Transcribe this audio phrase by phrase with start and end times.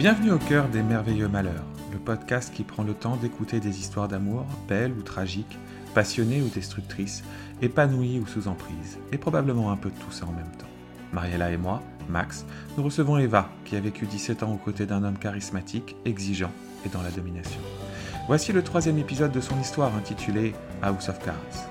[0.00, 4.08] Bienvenue au cœur des merveilleux malheurs, le podcast qui prend le temps d'écouter des histoires
[4.08, 5.58] d'amour, belles ou tragiques,
[5.92, 7.22] passionnées ou destructrices,
[7.60, 10.70] épanouies ou sous emprise, et probablement un peu de tout ça en même temps.
[11.12, 12.46] Mariella et moi, Max,
[12.78, 16.52] nous recevons Eva, qui a vécu 17 ans aux côtés d'un homme charismatique, exigeant
[16.86, 17.60] et dans la domination.
[18.26, 21.68] Voici le troisième épisode de son histoire intitulé House of Cards.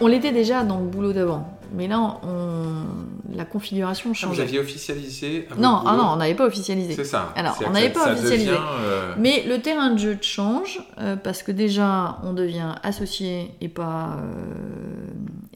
[0.00, 1.55] On l'était déjà dans le boulot d'avant.
[1.72, 3.34] Mais là, on...
[3.34, 4.34] la configuration Ah, change.
[4.34, 6.94] vous aviez officialisé non, ah non, on n'avait pas officialisé.
[6.94, 7.32] C'est ça.
[7.36, 8.46] Alors, on n'avait pas officialisé.
[8.46, 13.52] devient, euh, Mais le terrain de jeu change euh, parce que déjà, on devient associé
[13.60, 14.18] et pas.
[14.20, 15.06] euh,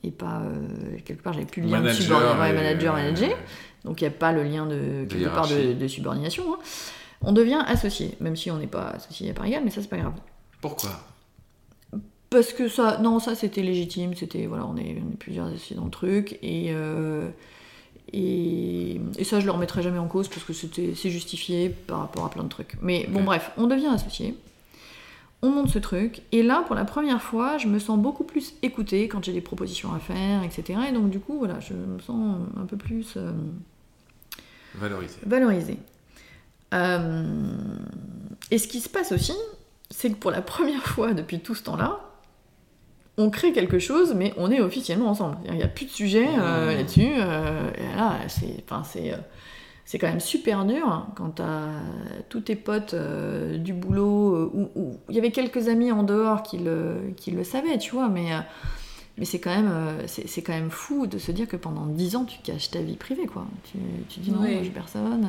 [0.02, 0.42] et pas.
[1.04, 2.44] quelque part, j'avais plus le lien de subordination.
[2.44, 3.36] Et- manager, manager.
[3.84, 6.44] Donc, il n'y a pas le lien de, quelque part de, subordination.
[6.54, 6.58] hein.
[7.22, 9.98] On devient associé, même si on n'est pas associé à égale, mais ça, c'est pas
[9.98, 10.14] grave.
[10.60, 10.90] Pourquoi?
[12.30, 15.74] Parce que ça, non, ça c'était légitime, c'était, voilà, on est, on est plusieurs associés
[15.76, 17.28] dans le truc, et, euh,
[18.12, 21.98] et, et ça je le remettrai jamais en cause parce que c'était, c'est justifié par
[21.98, 22.76] rapport à plein de trucs.
[22.82, 24.36] Mais bon, bref, on devient associé,
[25.42, 28.54] on monte ce truc, et là pour la première fois, je me sens beaucoup plus
[28.62, 30.78] écoutée quand j'ai des propositions à faire, etc.
[30.88, 33.14] Et donc du coup, voilà, je me sens un peu plus.
[33.16, 33.32] euh,
[34.76, 35.18] Valoriser.
[35.26, 35.78] valorisé.
[36.74, 37.24] Euh,
[38.52, 39.34] et ce qui se passe aussi,
[39.90, 41.98] c'est que pour la première fois depuis tout ce temps-là,
[43.20, 45.36] on crée quelque chose, mais on est officiellement ensemble.
[45.46, 47.10] Il n'y a plus de sujet euh, là-dessus.
[47.16, 49.16] euh, et là, c'est, enfin, c'est, euh,
[49.84, 51.68] c'est quand même super dur hein, quand t'as
[52.28, 56.58] tous tes potes euh, du boulot, où il y avait quelques amis en dehors qui
[56.58, 58.30] le, qui le savaient, tu vois, mais,
[59.18, 61.86] mais c'est quand, même, euh, c'est, c'est quand même fou de se dire que pendant
[61.86, 63.46] 10 ans, tu caches ta vie privée, quoi.
[63.70, 64.54] Tu, tu dis non, Oui.
[64.54, 65.28] moi, j'ai personne,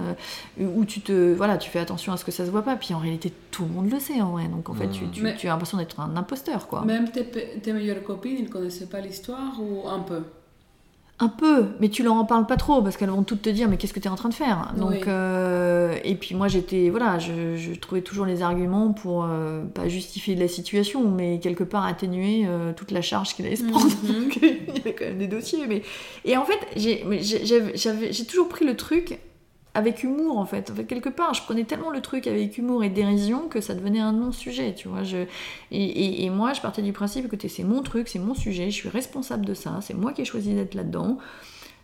[0.62, 2.76] euh, ou tu, te, voilà, tu fais attention à ce que ça se voit pas,
[2.78, 4.48] puis en réalité, tout le monde le sait, en vrai.
[4.48, 6.84] Donc en fait, tu, tu, Mais- tu as l'impression d'être un imposteur, quoi.
[6.86, 10.22] Même tes, tes meilleures copines, ils ne connaissaient pas l'histoire ou un peu?
[11.24, 13.70] Un peu, mais tu leur en parles pas trop parce qu'elles vont toutes te dire
[13.70, 14.74] mais qu'est-ce que tu es en train de faire?
[14.76, 14.98] Donc Oui.
[15.08, 19.88] euh, et puis moi j'étais voilà, je, je trouvais toujours les arguments pour euh, pas
[19.88, 23.66] justifier de la situation, mais quelque part atténuer euh, toute la charge qu'il allait se
[23.66, 23.86] prendre.
[24.04, 24.32] Mhm.
[24.42, 25.84] Il y avait quand même des dossiers, mais
[26.26, 29.20] et en fait j'ai toujours pris le truc
[29.74, 30.70] avec humour en fait.
[30.70, 33.74] En fait, quelque part, je prenais tellement le truc avec humour et dérision que ça
[33.74, 35.04] devenait un non-sujet, tu vois.
[35.04, 35.26] Je, et,
[35.84, 38.76] et- et moi, je partais du principe, écoutez, c'est mon truc, c'est mon sujet, je
[38.76, 41.18] suis responsable de ça, c'est moi qui ai choisi d'être là-dedans.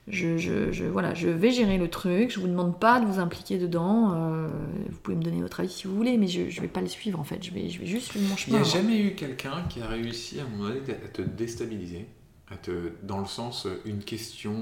[0.09, 3.20] Je, je- je- voilà, je vais gérer le truc, je vous demande pas de vous
[3.20, 4.14] impliquer dedans.
[4.16, 4.47] euh,
[4.90, 6.88] vous pouvez me donner votre avis si vous voulez, mais je, je vais pas le
[6.88, 7.44] suivre en fait.
[7.44, 8.58] Je vais, je vais juste suivre mon Il chemin.
[8.59, 12.06] n'y a jamais eu quelqu'un qui a réussi à un moment donné à te déstabiliser,
[12.50, 12.72] à te,
[13.03, 14.56] dans le sens euh, une question,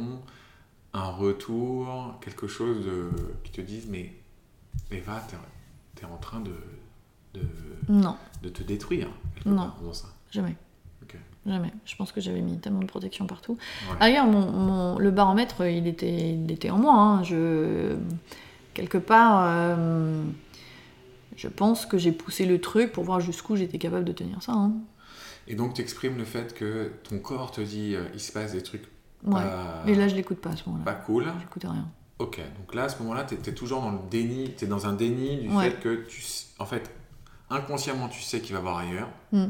[0.98, 3.10] un retour, quelque chose de-
[3.44, 4.14] qui te dise mais
[4.92, 6.54] Eva, t'es es en train de,
[7.34, 7.42] de,
[7.90, 9.10] Non, de te détruire
[9.46, 9.56] Non.
[9.58, 10.08] part dans ça.
[10.32, 10.56] jamais.
[11.48, 11.72] Jamais.
[11.86, 13.56] Je pense que j'avais mis tellement de protection partout.
[13.92, 13.98] Ouais.
[14.00, 16.96] D'ailleurs, mon, mon- le baromètre, il était, il était en moi.
[16.96, 17.24] hein.
[17.24, 17.96] Je,
[18.74, 20.24] quelque part, euh,
[21.38, 24.54] je pense que j'ai poussé le truc pour voir jusqu'où j'étais capable de tenir ça.
[24.54, 24.74] hein.
[25.48, 28.54] Et donc tu exprimes le fait que ton corps te dit euh, il se passe
[28.54, 28.88] des trucs
[29.24, 29.42] Ouais.
[29.88, 30.86] Et là, je l'écoute pas à ce moment-là.
[30.86, 31.26] pas cool.
[31.40, 31.88] J'écoutais rien.
[32.20, 34.86] Ok, donc là à ce moment-là, tu es, toujours dans le déni, tu es dans
[34.88, 35.70] un déni du Ouais.
[35.72, 36.22] fait que tu,
[36.60, 36.90] en fait,
[37.50, 39.48] inconsciemment tu sais qu'il va voir ailleurs, Hmm.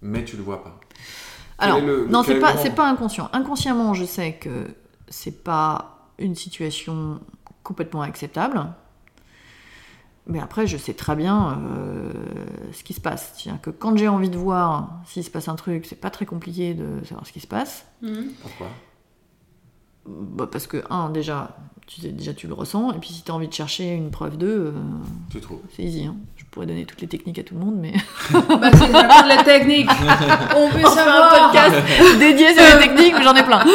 [0.00, 0.80] mais tu le vois pas.
[1.58, 3.28] Alors, le- non, c'est pas, moment c'est pas inconscient.
[3.32, 4.66] Inconsciemment, je sais que
[5.08, 7.20] c'est pas une situation
[7.62, 8.66] complètement acceptable.
[10.26, 12.12] Mais après, je sais très bien euh,
[12.72, 13.32] ce qui se passe.
[13.36, 16.26] C'est-à-dire que quand j'ai envie de voir s'il se passe un truc, c'est pas très
[16.26, 17.86] compliqué de savoir ce qui se passe.
[18.02, 18.28] Mhm.
[18.40, 18.68] Pourquoi?
[20.06, 22.92] Bah, parce que, un, déjà tu, sais, déjà, tu le ressens.
[22.92, 24.72] Et puis, si tu as envie de chercher une preuve d'eux,
[25.42, 26.06] trouves c'est easy.
[26.06, 26.14] hein.
[26.36, 27.92] Je pourrais donner toutes les techniques à tout le monde, mais.
[28.32, 29.90] Bah, c'est raconte les techniques.
[30.56, 31.50] On veut On fait un savoir.
[31.52, 31.76] podcast
[32.18, 33.60] dédié sur les techniques, mais j'en ai plein.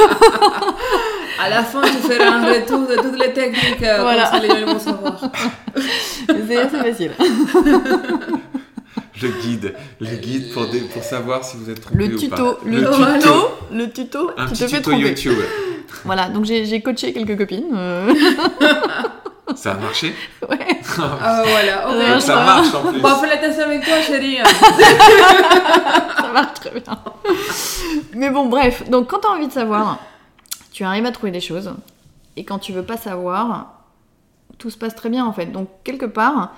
[1.40, 3.84] À la fin, tu feras un retour de toutes les techniques.
[3.84, 4.32] euh, Voilà.
[4.32, 5.22] Comme ça, les gens vont savoir.
[6.28, 7.12] C'est assez facile.
[9.22, 12.36] Le guide, le guide pour, dé- pour savoir si vous êtes trompé Le ou tuto,
[12.36, 12.58] pas.
[12.66, 13.18] le, Voilà.
[13.20, 13.34] tuto,
[13.72, 15.08] le tuto Un qui petit te fait tuto tromper.
[15.10, 15.38] YouTube.
[16.08, 17.70] Voilà, donc j'ai coaché quelques copines.
[17.76, 18.14] euh,
[19.56, 20.14] Ça a marché
[20.50, 20.58] ouais.
[21.00, 22.44] Ah, voilà, Donc ça va.
[22.46, 23.00] marche en plus.
[23.00, 24.40] Bon, on fait la test avec toi, chérie.
[26.18, 26.98] ça marche très bien.
[28.14, 30.00] Mais bon, bref, donc quand tu as envie de savoir,
[30.74, 31.72] tu arrives à trouver des choses.
[32.36, 33.74] Et quand tu veux pas savoir,
[34.58, 35.46] tout se passe très bien en fait.
[35.48, 36.54] Donc quelque part,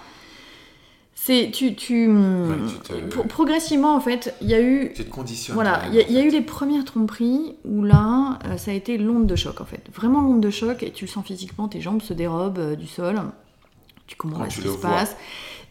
[1.21, 5.04] c'est tu tu, Ouais, tu te- pro- progressivement en fait, il y a eu Tu
[5.04, 5.54] te conditionnes.
[5.56, 8.98] Voilà, il y, a- y eu les premières tromperies où là, euh, ça a été
[8.98, 9.83] l'onde de choc en fait.
[9.94, 12.88] Vraiment l'onde de choc et tu le sens physiquement, tes jambes se dérobent euh, du
[12.88, 13.19] sol.
[14.07, 14.89] Tu comprends pas tu ce qui se vois.
[14.92, 15.16] passe.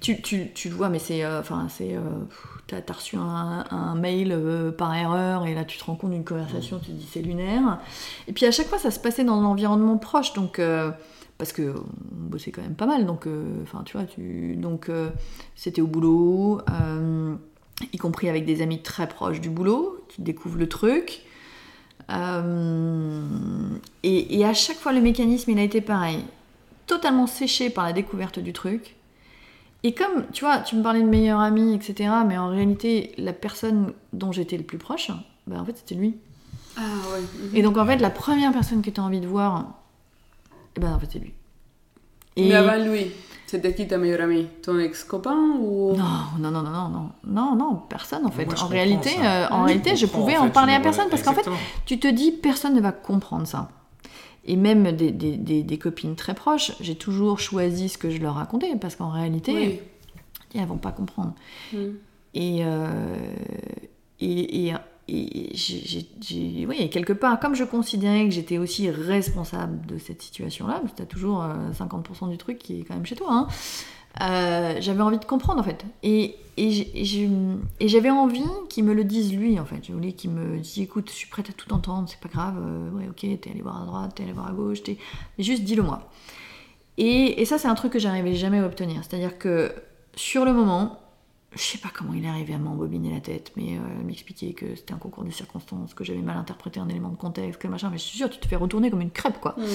[0.00, 1.24] Tu, tu, tu le vois, mais c'est.
[1.24, 1.96] euh, Enfin, c'est.
[1.96, 5.84] euh, pff, T'as as reçu un, un mail euh, par erreur et là tu te
[5.84, 7.78] rends compte d'une conversation, tu te dis c'est lunaire.
[8.28, 10.90] Et puis à chaque fois ça se passait dans l'environnement proche, donc euh,
[11.38, 14.88] parce que on bossait quand même pas mal, donc, euh, enfin, tu vois, tu, donc
[14.88, 15.08] euh,
[15.54, 17.34] c'était au boulot, euh,
[17.92, 21.22] y compris avec des amis très proches du boulot, tu découvres le truc.
[24.02, 26.24] Et, et à chaque fois, le mécanisme, il a été pareil,
[26.86, 28.96] totalement séché par la découverte du truc.
[29.84, 33.32] Et comme, tu vois, tu me parlais de meilleur ami, etc., mais en réalité, la
[33.32, 35.10] personne dont j'étais le plus proche,
[35.46, 36.16] bah, en fait, c'était lui.
[36.76, 37.20] Ah ouais.
[37.20, 37.56] mhm.
[37.56, 39.77] Et donc, en fait, la première personne que tu as envie de voir,
[40.76, 41.34] eh ben, en fait, c'est lui.
[42.36, 42.48] Et...
[42.48, 43.10] Mais avant lui,
[43.46, 44.46] c'était qui ta meilleure amie?
[44.62, 45.94] Ton ex-copain ou?
[45.96, 46.04] Non,
[46.38, 48.44] non, non, non, non, non, non, non, personne en fait.
[48.44, 51.48] Moi, en réalité, euh, en réalité, je pouvais en parler à personne parce qu'en fait,
[51.86, 53.70] tu te dis, personne ne va comprendre ça.
[54.44, 58.18] Et même des, des, des, des copines très proches, j'ai toujours choisi ce que je
[58.18, 59.80] leur racontais parce qu'en réalité, Oui.
[60.54, 61.34] elles vont pas comprendre.
[61.72, 61.94] Mhm.
[62.34, 63.16] Et, euh,
[64.20, 64.74] et, et,
[65.08, 70.92] et oui, quelque part, comme je considérais que j'étais aussi responsable de cette situation-là, parce
[70.92, 73.48] que toujours euh, 50% du truc qui est quand même chez toi, hein,
[74.20, 75.84] euh, j'avais envie de comprendre en fait.
[76.02, 76.36] Et,
[77.80, 79.86] j'avais envie qu'il me le dise lui en fait.
[79.86, 82.56] Je voulais qu'il me dise écoute, je suis prête à tout entendre, c'est pas grave,
[82.60, 84.98] euh, ouais, ok, t'es allé voir à droite, t'es allé voir à gauche, t'es.
[85.38, 86.10] Juste dis-le moi.
[87.00, 89.04] Et ça, c'est un truc que j'arrivais jamais à obtenir.
[89.04, 89.72] C'est-à-dire que
[90.16, 90.98] sur le moment,
[91.54, 94.76] je sais pas comment il est arrivé à m'embobiner la tête, mais euh, m'expliquer que
[94.76, 97.88] c'était un concours de circonstances, que j'avais mal interprété un élément de contexte, que machin,
[97.90, 99.54] mais je suis sûre, tu te fais retourner comme une crêpe, quoi.
[99.56, 99.66] Mhm.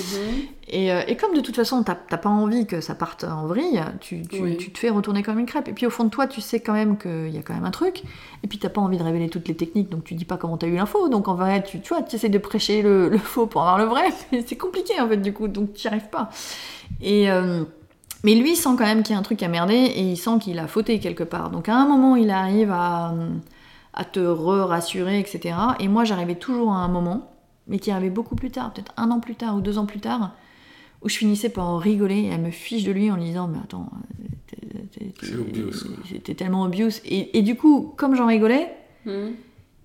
[0.68, 3.84] Et, euh, et comme de toute façon, t'as pas envie que ça parte en vrille,
[4.02, 4.58] tu, tu- Oui.
[4.58, 5.68] tu te fais retourner comme une crêpe.
[5.68, 7.66] Et puis au fond de toi, tu sais quand même qu'il y a quand même
[7.66, 8.04] un truc.
[8.44, 10.58] Et puis t'as pas envie de révéler toutes les techniques, donc tu dis pas comment
[10.58, 11.10] t'as eu l'info.
[11.10, 13.80] Donc en vrai, tu, tu vois, tu essaies de prêcher le, le faux pour avoir
[13.80, 16.30] le vrai, mais c'est compliqué en fait du coup, donc tu arrives pas.
[17.02, 17.64] Et, euh,
[18.24, 20.18] mais lui il sent quand même qu'il y a un truc à merder et il
[20.18, 21.50] sent qu'il a fauté quelque part.
[21.50, 23.14] Donc à un moment, il arrive à,
[23.94, 25.56] à te re-rassurer, etc.
[25.80, 27.31] Et moi, j'arrivais toujours à un moment,
[27.68, 30.00] mais qui arrivait beaucoup plus tard, peut-être un an plus tard ou deux ans plus
[30.00, 30.31] tard,
[31.02, 33.48] où je finissais par en rigoler et elle me fiche de lui en lui disant
[33.48, 33.90] Mais attends,
[34.22, 34.80] euh,
[36.10, 36.90] c'était tellement obvious.
[37.06, 38.74] Et, et du coup, comme j'en rigolais,
[39.06, 39.34] Mhm.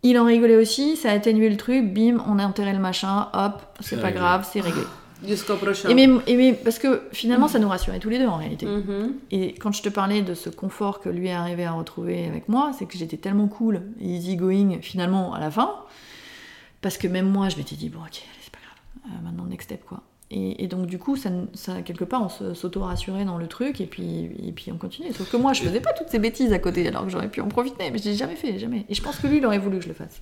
[0.05, 3.29] il en rigolait aussi, ça a atténué le truc, bim, on a enterré le machin,
[3.33, 4.83] hop, c'est pas grave, c'est réglé.
[5.27, 5.89] Jusqu'au prochain.
[5.89, 8.67] Et mais, et mais- parce que finalement, ça nous rassurait tous les deux en réalité.
[8.67, 9.15] Mhm.
[9.31, 12.49] Et quand je te parlais de ce confort que lui est arrivé à retrouver avec
[12.49, 15.75] moi, c'est que j'étais tellement cool et easy going finalement à la fin,
[16.81, 19.65] parce que même moi je m'étais dit bon ok c'est pas grave, Euh, maintenant next
[19.69, 20.03] step quoi.
[20.31, 23.81] Et, et donc du coup ça, ça quelque part on se- s'auto-rassurait dans le truc
[23.81, 25.13] et puis, et puis on continuait.
[25.13, 27.41] Sauf que moi je faisais pas toutes ces bêtises à côté alors que j'aurais pu
[27.41, 28.85] en profiter, mais je l'ai jamais fait, jamais.
[28.89, 30.21] Et je pense que lui il aurait voulu que je le fasse.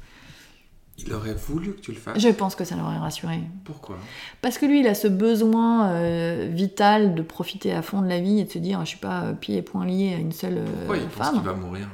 [0.98, 2.18] Il aurait voulu que tu le fasses.
[2.18, 3.40] Je pense que ça l'aurait rassuré.
[3.64, 3.98] Pourquoi?
[4.40, 8.18] Parce que lui, il a ce besoin euh, vital de profiter à fond de la
[8.20, 10.32] vie et de se dire, je suis pas euh, pieds et poings liés à une
[10.32, 11.88] seule euh, Pourquoi il pense qu'il va mourir?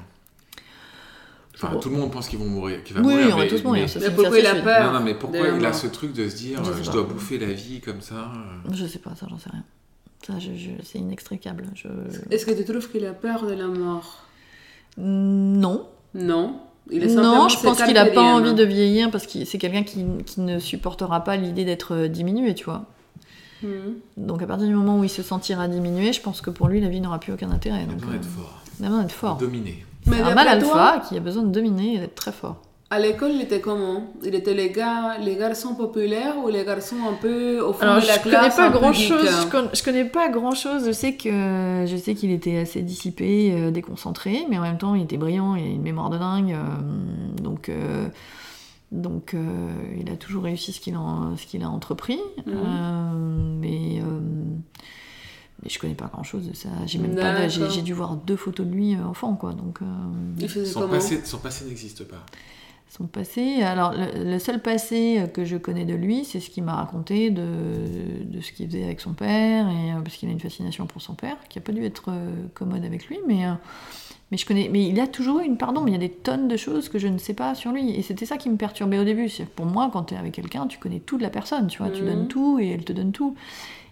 [1.54, 2.82] Enfin, tout le monde pense qu'ils vont mourir.
[2.82, 3.86] qu'il va Oui, mourir, on va mais- tous mourir.
[4.00, 6.36] mais- pourquoi il a peur Non, non, mais pourquoi il a ce truc de se
[6.36, 8.32] dire Je dois bouffer la vie comme ça.
[8.70, 9.64] Je sais pas, ça j'en sais rien.
[10.26, 11.66] Ça, je, je- c'est inextricable.
[11.74, 11.88] Je...
[12.30, 14.24] Est-ce que tu trouves qu'il a peur de la mort?
[14.96, 15.88] Non.
[16.14, 16.60] Non?
[16.90, 19.58] Il est Non, je pense qu'il a carpe pas envie de vieillir parce que c'est
[19.58, 22.86] quelqu'un qui, qui ne supportera pas l'idée d'être euh, diminué, tu vois.
[23.62, 23.94] Mhm.
[24.16, 26.80] Donc à partir du moment où il se sentira diminué, je pense que pour lui,
[26.80, 27.84] la vie n'aura plus aucun intérêt.
[27.86, 29.36] Il a besoin d'être fort, il a besoin d'être fort.
[29.36, 29.84] dominer.
[30.06, 32.60] Mais un toi, alpha qui a besoin de dominer et d'être très fort.
[32.94, 34.12] À l'école, il était comment?
[34.22, 38.02] Il était les, gars, les garçons populaires ou les garçons un peu au fond Alors,
[38.02, 39.26] de la je connais classe pas un peu grand chose.
[39.44, 40.84] Je, con- je connais pas grand chose.
[40.86, 41.30] Je sais que
[41.88, 45.54] je sais qu'il était assez dissipé, euh, déconcentré, mais en même temps, il était brillant.
[45.54, 46.52] Il a une mémoire de dingue.
[46.52, 48.08] euh, donc, euh,
[48.90, 52.20] donc, euh, il a toujours réussi ce qu'il a, ce qu'il a entrepris.
[52.46, 52.52] Mhm.
[52.54, 53.12] Euh,
[53.58, 54.20] mais euh,
[55.62, 56.68] mais je connais pas grand chose de ça.
[56.84, 57.48] J'ai même pas.
[57.48, 59.52] J'ai dû voir deux photos de lui enfant, quoi.
[59.54, 59.78] Donc.
[59.80, 59.86] euh,
[60.38, 60.92] Il faisait Son comment?
[60.92, 62.24] passé, son passé n'existe pas.
[62.96, 63.62] Son passé.
[63.62, 67.30] Alors, le, le seul passé que je connais de lui, c'est ce qu'il m'a raconté
[67.30, 67.42] de,
[68.24, 71.00] de ce qu'il faisait avec son père, et, euh, parce qu'il a une fascination pour
[71.00, 73.52] son père, qui a pas dû être euh, commode avec lui, mais, euh,
[74.30, 74.68] mais je connais.
[74.68, 76.90] Mais il a toujours eu une pardon, mais il y a des tonnes de choses
[76.90, 77.90] que je ne sais pas sur lui.
[77.96, 79.28] Et c'était ça qui me perturbait au début.
[79.30, 81.78] C'est pour moi, quand tu es avec quelqu'un, tu connais tout de la personne, tu
[81.78, 82.08] vois, tu Mhm.
[82.08, 83.34] donnes tout et elle te donne tout.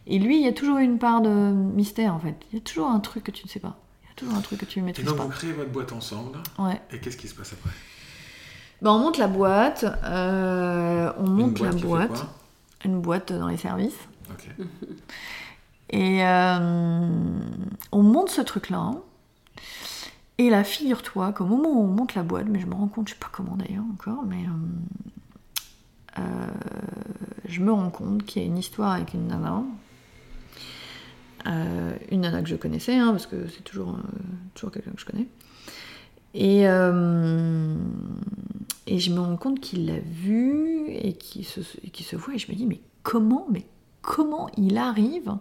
[0.06, 2.34] Et lui, il y a toujours une part de mystère, en fait.
[2.52, 3.78] Il y a toujours un truc que tu ne sais pas.
[4.02, 5.22] Il y a toujours un truc que tu ne Et maîtrises donc pas.
[5.24, 6.80] vous créez votre boîte ensemble, Ouais.
[6.92, 7.70] et qu'est-ce qui se passe après?
[8.82, 12.26] Bah, on monte la boîte, euh, on monte la boîte
[12.84, 13.98] une boîte dans les services,
[15.90, 17.38] et euh,
[17.92, 18.92] on monte ce truc-là.
[20.38, 23.08] Et là, figure-toi qu'au moment où on monte la boîte, mais je me rends compte,
[23.08, 24.46] je sais pas comment d'ailleurs encore, mais
[26.18, 26.22] euh,
[27.46, 29.62] je me rends compte qu'il y a une histoire avec une nana.
[31.46, 34.02] Euh, une nana que je connaissais, hein, parce que c'est toujours, euh,
[34.54, 35.26] toujours quelqu'un que je connais.
[36.32, 36.64] Et,
[38.90, 41.60] et je me rends compte qu'il l'a vu et qu'il se,
[41.92, 43.64] qu'il se voit, et je me dis, mais comment, mais
[44.02, 45.32] comment il arrive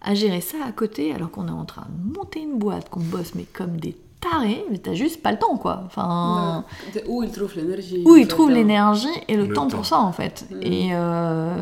[0.00, 3.00] à gérer ça à côté alors qu'on est en train de monter une boîte, qu'on
[3.00, 5.82] bosse mais comme des tarés, mais t'as juste pas le temps quoi.
[5.86, 7.02] Enfin, Ouais.
[7.08, 9.76] Où il trouve l'énergie où il trouve l'énergie et le, Le temps, temps.
[9.76, 10.46] pour ça en fait.
[10.50, 10.62] Mm.
[10.62, 11.56] Et euh,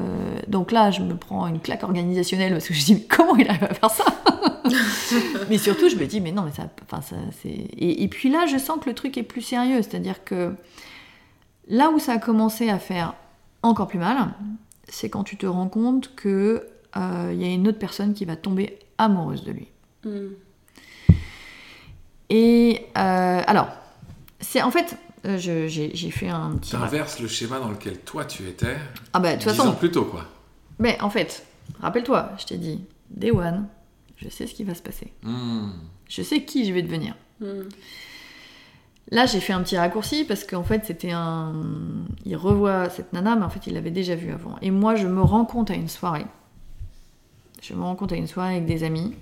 [0.48, 3.48] donc là, je me prends une claque organisationnelle parce que je dis mais comment il
[3.48, 4.04] arrive à faire ça
[5.48, 7.48] Mais surtout, je me dis mais non mais ça, enfin ça c'est.
[7.48, 10.52] Et, et puis là, je sens que le truc est plus sérieux, c'est-à-dire que
[11.72, 13.14] là où ça a commencé à faire
[13.62, 14.34] encore plus mal,
[14.88, 18.24] c'est quand tu te rends compte que euh, il y a une autre personne qui
[18.24, 19.68] va tomber amoureuse de lui.
[20.04, 20.28] Mm.
[22.28, 23.68] Et euh, alors,
[24.40, 26.72] c'est en fait, euh, j'ai fait un petit.
[26.72, 28.76] T'inverses le schéma dans lequel toi tu étais
[29.12, 30.26] Ah bah de toute façon, ans plus tôt, quoi.
[30.78, 31.46] Mais en fait,
[31.80, 33.66] rappelle-toi, je t'ai dit, Day One,
[34.16, 35.12] je sais ce qui va se passer.
[35.22, 35.70] Hmm.
[36.08, 37.14] Je sais qui je vais devenir.
[37.40, 37.62] Mm.
[39.12, 41.52] Là, j'ai fait un petit raccourci parce qu'en fait, c'était un.
[42.24, 44.56] Il revoit cette nana, mais en fait, il l'avait déjà vue avant.
[44.62, 46.24] Et moi, je me rends compte à une soirée.
[47.60, 49.14] Je me rends compte à une soirée avec des amis,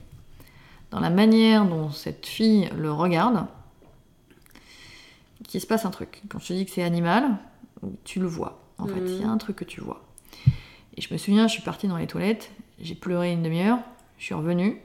[0.93, 3.47] dans la manière dont cette fille le regarde,
[5.49, 6.23] qu'il se passe un truc.
[6.29, 7.37] Quand je te dis que c'est animal,
[8.05, 8.63] tu le vois.
[8.79, 9.07] En fait, Mhm.
[9.09, 10.05] il y a un truc que tu vois.
[10.97, 13.81] Et je me souviens, je suis partie dans les toilettes, j'ai pleuré une demi-heure,
[14.19, 14.81] je suis revenue,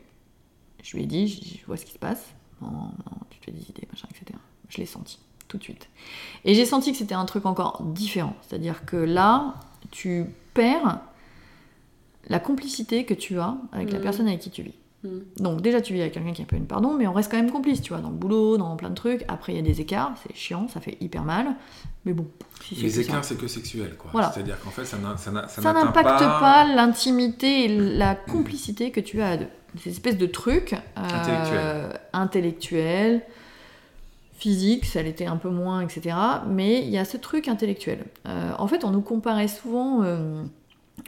[0.81, 2.33] je lui ai dit, je, vois ce qui se passe.
[2.59, 2.91] Non, non,
[3.29, 4.37] tu te fais des idées, machin, etc.
[4.69, 5.89] Je l'ai senti tout de suite.
[6.43, 8.35] Et j'ai senti que c'était un truc encore différent.
[8.41, 9.55] C'est-à-dire que là,
[9.91, 10.99] tu perds
[12.27, 14.03] la complicité que tu as avec la Mhm.
[14.03, 14.73] personne avec qui tu vis.
[15.03, 15.19] Mm.
[15.37, 17.37] Donc déjà tu vis avec quelqu'un qui a pas une pardon, mais on reste quand
[17.37, 19.23] même complice, tu vois, dans le boulot, dans plein de trucs.
[19.27, 21.55] Après il y a des écarts, c'est chiant, ça fait hyper mal.
[22.05, 22.25] Mais bon,
[22.63, 24.09] si Les écarts, c'est que sexuel, quoi.
[24.11, 24.31] Voilà.
[24.31, 27.67] C'est-à-dire qu'en fait, ça n'impacte pas, l'intimité et
[27.97, 29.47] la complicité que tu as à deux.
[29.83, 31.99] Ces espèces de trucs euh, Intellectuels.
[32.13, 33.21] intellectuels,
[34.37, 36.15] physiques, ça l'était un peu moins, etc.
[36.47, 38.05] Mais il y a ce truc intellectuel.
[38.27, 40.43] Euh, en fait, on nous comparait souvent euh,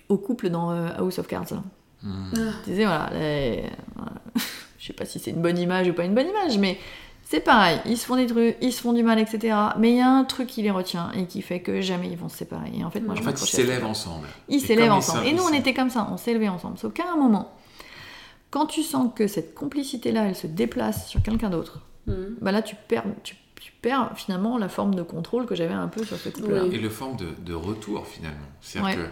[0.09, 1.53] aux couples dans euh, House of Cards.
[2.03, 2.31] Hmm.
[2.63, 3.63] Tu disais, voilà, les-
[3.95, 4.11] voilà.
[4.79, 6.77] je sais pas si c'est une bonne image ou pas une bonne image, mais
[7.29, 9.53] c'est pareil, ils se font des trucs, ils se font du mal, etc.
[9.77, 12.17] Mais il y a un truc qui les retient et qui fait que jamais ils
[12.17, 12.71] vont se séparer.
[12.73, 14.27] Et en fait, moi, je fait, ils s'élèvent ensemble.
[14.47, 15.27] Ils Et s'élèvent ensemble.
[15.27, 16.77] Et nous, on était comme ça, on s'élevait ensemble.
[16.77, 17.51] Sauf qu'à un moment,
[18.49, 22.13] quand tu sens que cette complicité-là, elle se déplace sur quelqu'un d'autre, Mm.
[22.41, 25.87] bah là, tu perds, tu, tu perds finalement la forme de contrôle que j'avais un
[25.87, 26.63] peu sur ce couple-là.
[26.65, 26.75] Oui.
[26.75, 28.47] Et le forme de, de retour finalement.
[28.61, 29.05] C'est-à-dire Ouais.
[29.05, 29.09] que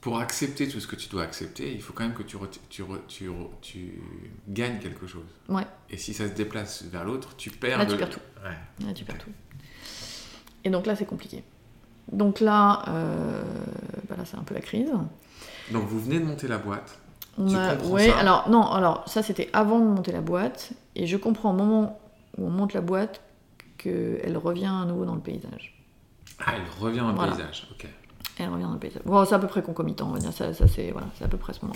[0.00, 2.48] pour accepter tout ce que tu dois accepter, il faut quand même que tu, re-
[2.68, 3.98] tu, re- tu, re- tu
[4.48, 5.24] gagnes quelque chose.
[5.48, 5.66] Ouais.
[5.88, 7.78] Et si ça se déplace vers l'autre, tu perds.
[7.78, 8.20] Là, tu perds tout.
[8.44, 8.86] Ouais.
[8.86, 9.30] Ouais, tu perds tout.
[10.64, 11.42] Et donc là, c'est compliqué.
[12.12, 13.42] Donc là, euh,
[14.08, 14.90] bah là c'est un peu la crise.
[15.72, 16.98] Donc vous venez de monter la boîte.
[17.38, 20.20] On Tu a- comprends ouais, ça alors non, alors ça c'était avant de monter la
[20.20, 22.00] boîte, et je comprends au moment
[22.38, 23.20] où on monte la boîte
[23.78, 25.76] qu'elle revient à nouveau dans le paysage.
[26.38, 27.32] Ah, elle revient dans le Voilà.
[27.32, 27.68] paysage.
[27.72, 27.86] Ok.
[28.38, 29.02] Elle revient dans le paysage.
[29.04, 30.32] Bon, c'est à peu près concomitant, on va dire.
[30.32, 31.74] Ça, ça c'est voilà, à peu près ce moment.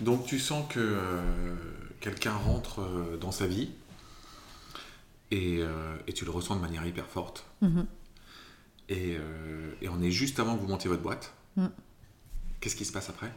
[0.00, 1.22] Donc tu sens que euh,
[2.00, 3.70] quelqu'un rentre euh, dans sa vie
[5.30, 7.44] et, euh, et tu le ressens de manière hyper forte.
[7.62, 7.86] Mhm.
[8.90, 9.16] Et,
[9.80, 11.32] et on est juste avant que vous montiez votre boîte.
[11.56, 11.66] Mm.
[12.64, 13.30] Qu'est-ce qui se passe après?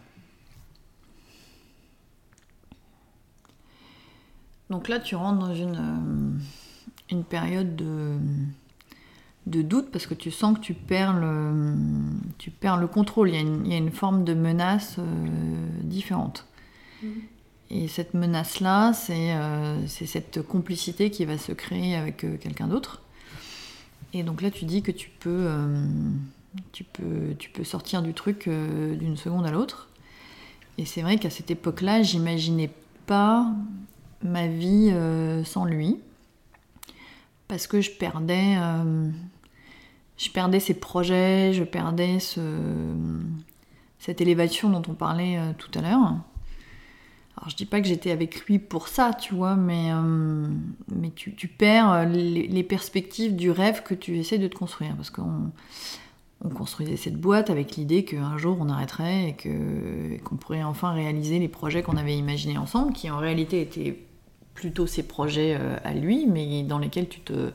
[4.70, 8.18] Donc là, tu rentres dans une, euh, une période de,
[9.46, 11.76] de doute parce que tu sens que tu perds le,
[12.38, 13.28] tu perds le contrôle.
[13.28, 15.04] Il y a une, il y a une forme de menace euh,
[15.84, 16.46] différente.
[17.70, 22.68] Et cette menace-là, c'est euh, c'est cette complicité qui va se créer avec euh, quelqu'un
[22.70, 23.02] d'autre.
[24.14, 25.86] Et donc là, tu dis que tu peux, euh,
[26.72, 29.90] tu peux, tu peux sortir du truc euh, d'une seconde à l'autre.
[30.78, 32.70] Et c'est vrai qu'à cette époque-là, j'imaginais
[33.06, 33.52] pas
[34.24, 35.98] ma vie euh, sans lui.
[37.48, 39.10] Parce que je perdais, euh,
[40.18, 42.42] je perdais ses projets, je perdais ce,
[44.00, 46.16] cette élévation dont on parlait tout à l'heure.
[47.38, 49.92] Alors je dis pas que j'étais avec lui pour ça, tu vois, mais,
[50.94, 54.94] mais tu, perds les, les perspectives du rêve que tu essaies de te construire.
[54.98, 55.52] Parce qu'on
[56.44, 61.40] on construisait cette boîte avec l'idée qu'un jour on arrêterait et qu'on pourrait enfin réaliser
[61.40, 63.98] les projets qu'on avait imaginés ensemble, qui en réalité étaient
[64.54, 67.52] plutôt ses projets euh, à lui, mais dans lesquels tu te,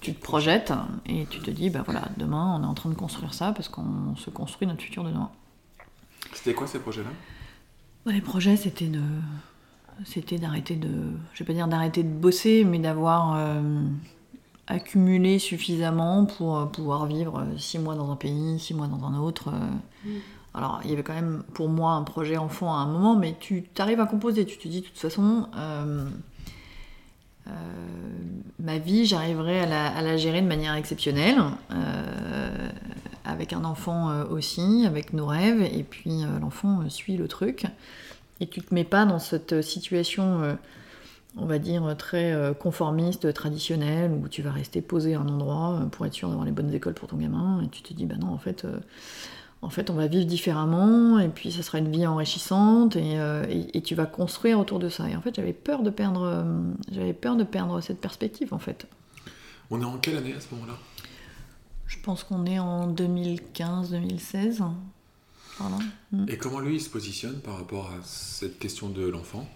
[0.00, 0.72] tu te projettes
[1.06, 3.68] et tu te dis, bah voilà, demain on est en train de construire ça parce
[3.68, 5.30] qu'on se construit notre futur de demain.
[6.32, 7.10] C'était quoi ces projets-là?
[8.04, 9.02] Bah, les projets, c'était de,
[10.04, 13.82] c'était d'arrêter de, je vais pas dire d'arrêter de bosser, mais d'avoir euh,
[14.68, 19.04] accumulé suffisamment pour euh, pouvoir vivre euh, six mois dans un pays, six mois dans
[19.06, 19.48] un autre.
[19.48, 20.08] euh.
[20.54, 23.36] Alors, il y avait quand même pour moi un projet enfant à un moment, mais
[23.38, 24.44] tu arrives à composer.
[24.44, 26.08] Tu te dis, de toute façon, euh,
[27.46, 27.50] euh,
[28.58, 31.38] ma vie, j'arriverai à la, à la gérer de manière exceptionnelle,
[31.70, 32.68] euh,
[33.24, 37.66] avec un enfant aussi, avec nos rêves, et puis l'enfant suit le truc.
[38.40, 40.56] Et tu te mets pas dans cette situation,
[41.38, 45.80] on va dire, très euh, conformiste, traditionnelle, où tu vas rester posé à un endroit
[45.82, 48.06] euh, pour être sûr d'avoir les bonnes écoles pour ton gamin, et tu te dis,
[48.06, 48.78] bah non, en fait, euh,
[49.62, 53.44] en fait, on va vivre différemment, et puis ça sera une vie enrichissante, et, euh,
[53.48, 55.08] et- et tu vas construire autour de ça.
[55.08, 56.44] Et en fait, j'avais peur de perdre, euh,
[56.92, 58.86] j'avais peur de perdre cette perspective, en fait.
[59.70, 60.74] On est en quelle année à ce moment-là?
[61.86, 64.62] Je pense qu'on est en 2015-2016.
[65.58, 65.76] Voilà.
[66.12, 66.26] Mm.
[66.28, 69.46] Et comment lui il se positionne par rapport à cette question de l'enfant?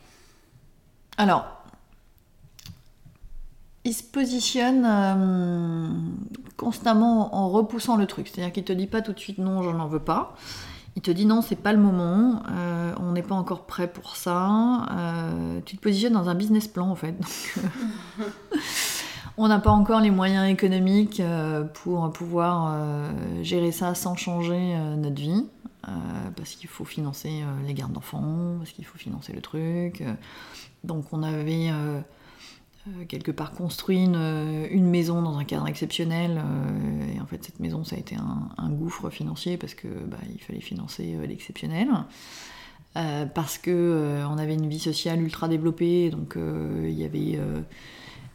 [1.17, 1.62] Alors,
[3.85, 5.89] il se positionne euh,
[6.57, 8.29] constamment en repoussant le truc.
[8.29, 10.37] C'est-à-dire qu'il te dit pas tout de suite non, j'en en veux pas.
[10.95, 14.15] Il te dit non, c'est pas le moment, euh, on n'est pas encore prêt pour
[14.17, 14.87] ça.
[14.91, 17.15] Euh, tu te positionnes dans un business plan en fait.
[19.39, 21.23] On n'a pas encore les moyens économiques
[21.73, 22.79] pour pouvoir
[23.41, 25.47] gérer ça sans changer notre vie.
[26.37, 30.05] Parce qu'il faut financer les gardes d'enfants, parce qu'il faut financer le truc.
[30.85, 31.71] donc on avait
[32.89, 36.39] euh, quelque part construit une, euh, une maison dans un cadre exceptionnel.
[36.39, 40.19] euh, et en fait cette maison ça a été un, gouffre financier parce que bah,
[40.33, 41.89] il fallait financer l'exceptionnel.
[42.95, 47.39] Parce que on avait une vie sociale ultra développée, donc il y avait,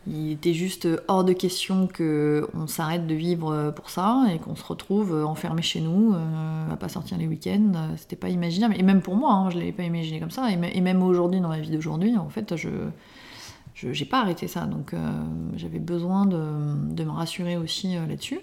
[0.07, 4.55] il était juste hors de question que on s'arrête de vivre pour ça et qu'on
[4.55, 6.15] se retrouve enfermé chez nous,
[6.71, 7.91] à pas sortir les week-ends.
[7.97, 8.75] C'était pas imaginable.
[8.79, 10.49] Et même pour moi, hein, je l'avais pas imaginé comme ça.
[10.51, 12.69] Et même aujourd'hui, dans ma vie d'aujourd'hui, en fait, je
[13.77, 14.65] je j'ai pas arrêté ça.
[14.65, 14.97] Donc euh,
[15.55, 18.39] j'avais besoin de, me rassurer aussi euh, là-dessus.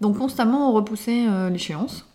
[0.00, 2.06] Donc constamment on repoussait euh, l'échéance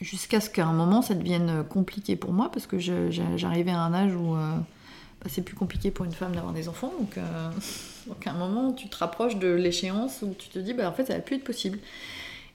[0.00, 3.92] jusqu'à ce qu'à un moment ça devienne compliqué pour moi parce que j'arrivais à un
[3.92, 6.92] âge où bah, c'est plus compliqué pour une femme d'avoir des enfants.
[6.98, 7.18] Donc,
[8.06, 10.92] donc à un moment tu te rapproches de l'échéance où tu te dis bah en
[10.92, 11.78] fait ça va plus être possible.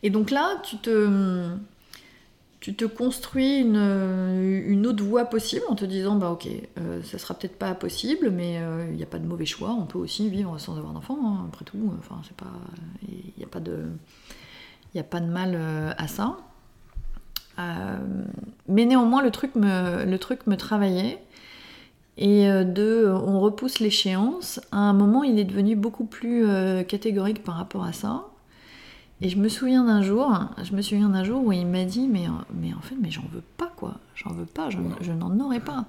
[0.03, 1.49] Et donc là tu te
[2.67, 7.17] tu te construis une, une autre voie possible en te disant bah ok euh, ça
[7.17, 9.69] sera peut-être pas possible mais euh, il n'y a pas de mauvais choix.
[9.71, 11.93] On peut aussi vivre sans avoir d'enfant hein, après tout.
[11.97, 12.51] Enfin c'est pas
[13.07, 13.85] il n'y a pas de
[14.93, 16.39] il a pas de mal euh, à ça.
[17.57, 17.99] Euh,
[18.67, 21.23] mais néanmoins le truc me le truc me travaillait.
[22.17, 24.59] Et euh, de on repousse l'échéance.
[24.73, 28.25] À un moment il est devenu beaucoup plus euh, catégorique par rapport à ça
[29.21, 30.31] et je me souviens d'un jour,
[30.63, 33.23] je me souviens d'un jour où il m'a dit mais, mais en fait mais j'en
[33.33, 35.85] veux pas quoi, j'en veux pas, je, je n'en aurais pas.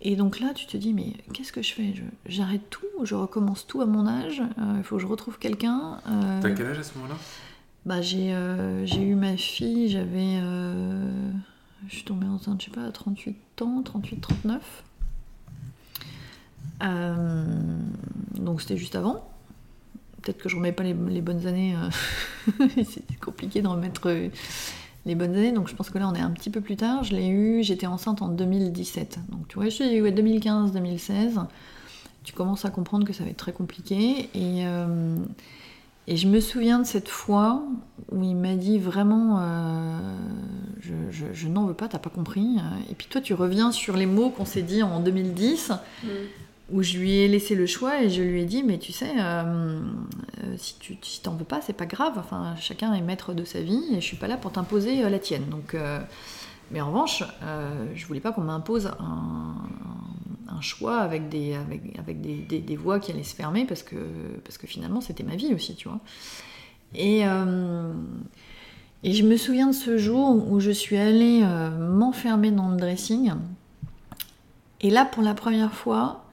[0.00, 1.92] Et donc là tu te dis mais qu'est-ce que je fais?
[2.26, 5.98] J'arrête tout, je recommence tout à mon âge, euh, il faut que je retrouve quelqu'un.
[6.08, 7.16] euh, T'as quel âge à ce moment-là?
[7.86, 11.30] Bah j'ai euh, eu ma fille, j'avais euh,
[11.88, 14.84] je suis tombée enceinte, je sais pas, à 38 ans, 38 39.
[16.82, 17.44] Euh,
[18.34, 19.28] donc c'était juste avant.
[20.28, 21.74] Peut-être que je remets pas les, bonnes années.
[21.74, 24.28] euh, C'était compliqué de remettre euh,
[25.06, 25.52] les bonnes années.
[25.52, 27.02] Donc je pense que là on est un petit peu plus tard.
[27.02, 29.20] Je l'ai eu, j'étais enceinte en 2017.
[29.30, 31.46] Donc tu vois, je suis eu 2015-2016.
[32.24, 34.28] Tu commences à comprendre que ça va être très compliqué.
[34.34, 35.16] Et, euh,
[36.08, 37.62] et je me souviens de cette fois
[38.12, 39.42] où il m'a dit vraiment
[40.82, 42.58] je n'en veux pas, t'as pas compris.
[42.90, 45.72] Et puis toi tu reviens sur les mots qu'on s'est dit en 2010
[46.70, 49.12] où je lui ai laissé le choix et je lui ai dit mais tu sais
[49.18, 49.80] euh,
[50.44, 52.14] euh, si tu t'en veux pas c'est pas grave.
[52.18, 55.08] Enfin chacun est maître de sa vie et je suis pas là pour t'imposer euh,
[55.08, 55.46] la tienne.
[55.50, 55.76] Donc
[56.70, 57.24] mais en revanche
[57.94, 63.12] je voulais pas qu'on m'impose un, choix avec des avec, avec des, des, voies qui
[63.12, 63.96] allaient se fermer parce que
[64.44, 66.00] parce que finalement c'était ma vie aussi tu vois.
[66.94, 67.22] Et
[69.04, 71.42] et je me souviens de ce jour où je suis allée
[71.78, 73.32] m'enfermer dans le dressing.
[74.80, 76.27] Et là pour la première fois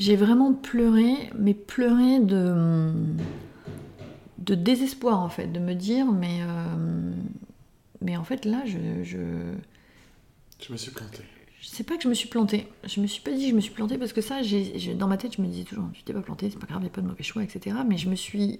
[0.00, 2.92] j'ai vraiment pleuré, mais pleuré de,
[4.38, 7.12] de désespoir en fait, de me dire mais, euh,
[8.00, 9.18] mais en fait là je, je,
[10.60, 11.18] Je me suis planté.
[11.60, 12.66] je sais pas que je me suis plantée.
[12.86, 15.06] Je me suis pas dit que je me suis plantée parce que ça, j'ai, dans
[15.06, 16.90] ma tête, je me disais toujours tu t'es pas plantée, c'est pas grave, il n'y
[16.90, 17.76] a pas de mauvais choix, etc.
[17.86, 18.58] Mais je me suis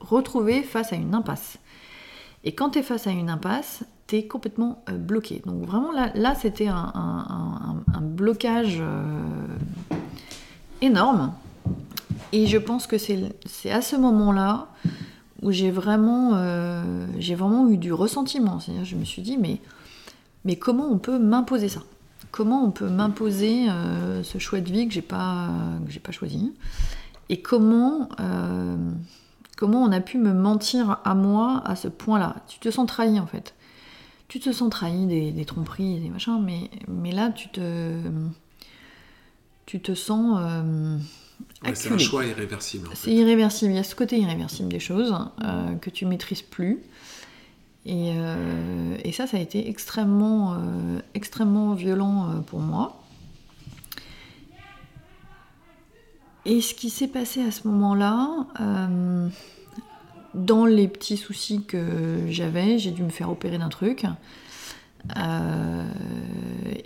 [0.00, 1.58] retrouvée face à une impasse.
[2.44, 5.40] Et quand tu es face à une impasse, tu es complètement euh, bloqué.
[5.46, 7.26] Donc vraiment là, là c'était un, un-
[7.88, 9.46] un- un blocage euh,
[10.82, 11.32] énorme.
[12.32, 14.68] Et je pense que c'est, à ce moment-là
[15.40, 18.60] où j'ai vraiment, euh, j'ai vraiment eu du ressentiment.
[18.60, 19.60] C'est-à-dire, je me suis dit, mais,
[20.44, 21.82] mais comment on peut m'imposer ça?
[22.30, 25.50] Comment on peut m'imposer euh, ce choix de vie que j'ai pas,
[26.02, 26.52] pas choisi?
[27.28, 28.76] Et comment, euh,
[29.56, 32.36] comment on a pu me mentir à moi à ce point-là?
[32.48, 33.54] Tu te sens trahi en fait.
[34.28, 36.42] Tu te sens trahi des, des tromperies, des machins,
[36.88, 37.60] mais là tu te,
[39.66, 40.98] tu te sens euh,
[41.64, 42.88] Ouais, c'est un choix irréversible.
[42.88, 42.96] en fait.
[42.96, 43.72] C'est irréversible.
[43.72, 46.80] Il y a ce côté irréversible des choses euh, que tu maîtrises plus.
[47.84, 50.56] Et, euh, et ça, ça a été extrêmement,
[51.14, 53.00] extrêmement violent pour moi.
[56.44, 58.46] Et ce qui s'est passé à ce moment-là,
[60.34, 64.04] dans les petits soucis que j'avais, j'ai dû me faire opérer d'un truc.
[65.16, 65.84] Euh,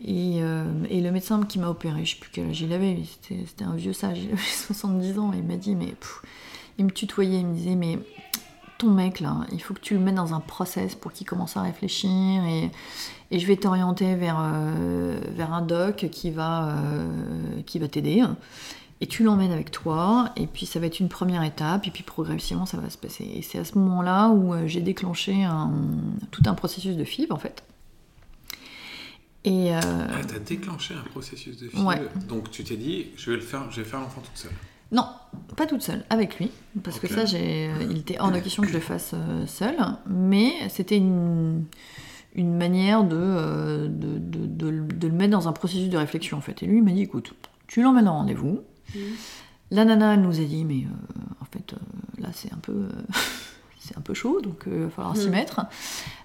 [0.05, 2.98] et, euh, et le médecin qui m'a opéré, je sais plus quel âge il avait,
[3.20, 5.94] c'était un vieux sage, il avait 70 ans, il m'a dit, mais
[6.79, 7.98] il me tutoyait, il me disait, mais
[8.79, 11.57] ton mec là, il faut que tu le mettes dans un process pour qu'il commence
[11.57, 12.70] à réfléchir et,
[13.31, 16.74] et je vais t'orienter vers, euh, vers un doc qui va,
[17.64, 18.22] qui va t'aider.
[19.02, 22.02] Et tu l'emmènes avec toi, et puis ça va être une première étape, et puis
[22.02, 23.31] progressivement ça va se passer.
[23.35, 25.46] Et c'est à ce moment-là où j'ai déclenché
[26.31, 27.62] tout un processus de fibre en fait.
[29.46, 31.70] Et euh, Ah, t'as déclenché un processus de.
[31.82, 32.02] Ouais.
[32.28, 34.50] Donc tu t'es dit, je vais le faire, je vais faire l'enfant toute seule.
[34.92, 35.06] non,
[35.56, 36.50] pas toute seule, avec lui,
[36.82, 39.46] parce que ça, j'ai, euh, il était hors de question que je le fasse euh,
[39.46, 39.76] seule,
[40.09, 41.64] mais c'était une,
[42.35, 46.37] une manière de, de, de- de le- de le mettre dans un processus de réflexion
[46.38, 46.62] en fait.
[46.62, 47.32] Et lui, il m'a dit, écoute,
[47.68, 48.61] tu l'emmènes en rendez-vous.
[49.70, 51.76] La nana, elle nous a dit, mais euh, en fait, euh,
[52.20, 52.88] là, c'est un peu, euh,
[53.87, 55.31] c'est un peu chaud, donc il va falloir s'y Mhm.
[55.33, 55.61] mettre.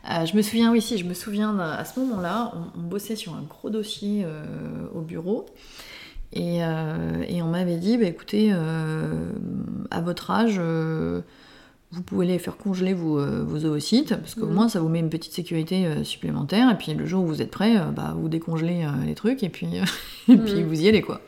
[0.09, 2.83] Euh, je me souviens, oui, si, je me souviens, d'un- à ce moment-là, on, on
[2.83, 4.43] bossait sur un gros dossier euh,
[4.93, 5.45] au bureau.
[6.33, 9.31] Et, euh, et on m'avait dit, bah, écoutez, euh,
[9.91, 11.21] à votre âge, euh,
[11.91, 14.53] vous pouvez les faire congeler vos, euh, vos oocytes, parce qu'au Mhm.
[14.53, 17.41] moins ça vous met une petite sécurité euh, supplémentaire, et puis le jour où vous
[17.41, 19.67] êtes prêt, euh, bah, vous décongelez euh, les trucs, et puis,
[20.29, 20.67] et puis Mhm.
[20.67, 21.19] vous y allez, quoi.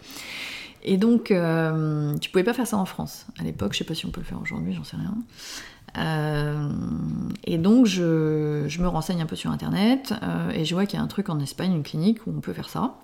[0.86, 3.26] Et donc, euh, tu pouvais pas faire ça en France.
[3.39, 5.15] À l'époque, je sais pas si on peut le faire aujourd'hui, j'en sais rien.
[5.97, 6.69] Euh,
[7.43, 11.01] et donc, je, me renseigne un peu sur Internet, euh, et je vois qu'il y
[11.01, 12.95] a un truc en Espagne, une clinique, où on peut faire ça.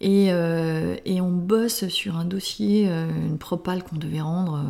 [0.00, 4.64] Et, euh, on bosse sur un dossier, une propale qu'on devait rendre,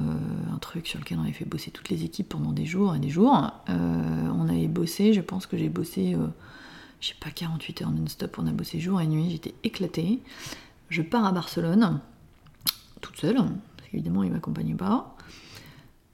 [0.53, 2.99] un truc sur lequel on avait fait bosser toutes les équipes pendant des jours et
[2.99, 3.53] des jours.
[3.69, 6.17] On avait bossé, je pense que j'ai bossé,
[7.01, 10.21] je sais pas, 48 heures non-stop, on a bossé jour et nuit, j'étais éclatée.
[10.89, 12.01] Je pars à Barcelone,
[13.03, 15.15] toute seule, parce qu'évidemment il m'accompagne pas.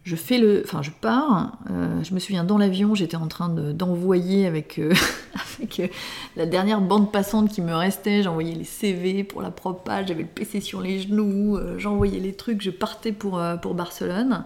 [0.05, 1.57] Je fais le, enfin je pars.
[1.71, 4.93] euh, je me souviens dans l'avion, j'étais en train de- d'envoyer avec, euh,
[5.59, 5.89] avec euh,
[6.37, 8.23] la dernière bande passante qui me restait.
[8.23, 12.61] J'envoyais les CV pour la propale, j'avais le PC sur les genoux, j'envoyais les trucs.
[12.63, 14.45] Je partais pour pour Barcelone.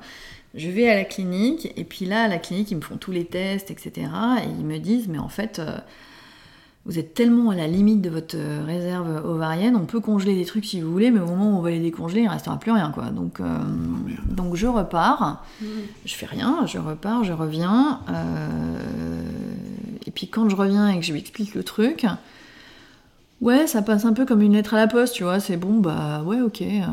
[0.55, 3.13] Je vais à la clinique et puis là à la clinique ils me font tous
[3.13, 4.07] les tests, etc.
[4.45, 5.61] Et ils me disent mais en fait
[6.89, 10.47] vous êtes tellement à la limite de votre euh, réserve ovarienne, on peut congeler des
[10.47, 12.59] trucs si vous voulez, mais au moment où on va les décongeler, il ne restera
[12.59, 12.91] plus rien.
[12.91, 13.11] Quoi.
[13.11, 13.45] Donc, euh,
[14.31, 18.01] donc je repars, je fais rien, je repars, je reviens.
[18.11, 19.21] euh,
[20.07, 22.07] et puis quand je reviens et que je lui explique le truc,
[23.43, 25.79] ouais, ça passe un peu comme une lettre à la poste, tu vois, c'est bon,
[25.81, 26.63] bah ouais, ok.
[26.63, 26.87] euh,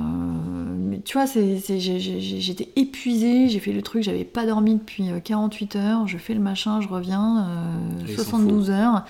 [0.78, 5.76] mais tu vois, j'étais épuisée, j'ai fait le truc, j'avais pas dormi depuis euh, 48
[5.78, 9.06] heures, je fais le machin, je reviens, euh, Et ils s'en 72 heures.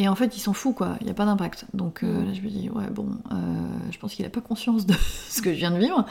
[0.00, 0.96] Et en fait, ils s'en foutent, quoi.
[1.02, 1.66] Il n'y a pas d'impact.
[1.74, 3.34] Donc euh, là, je me dis, ouais, bon, euh,
[3.90, 4.94] je pense qu'il n'a pas conscience de
[5.28, 6.06] ce que je viens de vivre.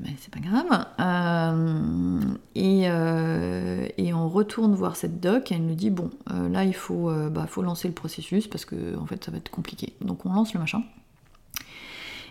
[0.00, 0.84] Mais c'est pas grave.
[0.98, 2.20] Euh,
[2.56, 6.10] et, on retourne voir cette doc et elle nous dit, bon,
[6.50, 9.50] là, il faut, bah, faut lancer le processus parce que, en fait, ça va être
[9.50, 9.92] compliqué.
[10.00, 10.82] Donc on lance le machin.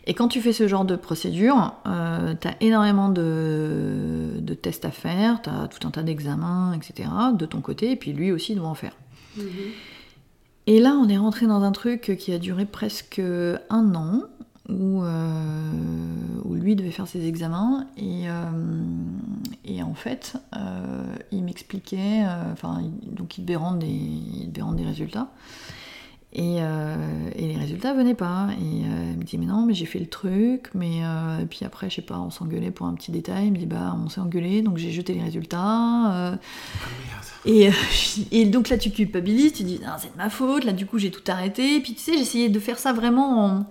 [0.06, 5.42] Et quand tu fais ce genre de procédure, tu as énormément de, tests à faire,
[5.42, 8.68] tu as tout un tas d'examens, etc., de ton côté, et puis lui aussi doit
[8.68, 8.98] en faire.
[9.38, 9.46] Mhm.
[10.66, 14.22] Et là, on est rentré dans un truc qui a duré presque un an,
[14.70, 15.72] où, euh,
[16.46, 17.88] où lui devait faire ses examens.
[17.98, 18.84] Et, euh,
[19.66, 24.78] et en fait, euh, il m'expliquait, enfin, donc il devait rendre des, il devait rendre
[24.78, 25.28] des résultats.
[26.36, 26.96] Et, euh,
[27.36, 28.48] et les résultats venaient pas.
[28.54, 30.70] Et euh, il me dit, mais non, mais j'ai fait le truc.
[30.74, 33.46] Mais euh, et puis après, je sais pas, on s'engueulait pour un petit détail.
[33.48, 35.60] Il me dit, bah, on s'est engueulé, donc j'ai jeté les résultats.
[36.32, 37.26] euh, Ah merde.
[37.46, 37.72] et, euh,
[38.32, 40.98] et donc là, tu culpabilises, tu dis, non, c'est de ma faute, là, du coup,
[40.98, 41.76] j'ai tout arrêté.
[41.76, 43.66] Et puis, tu sais, j'essayais de faire ça vraiment en-